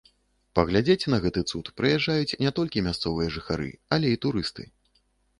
[0.59, 3.69] Паглядзець на гэты цуд прыязджаюць не толькі мясцовыя жыхары,
[3.99, 4.65] але і турысты.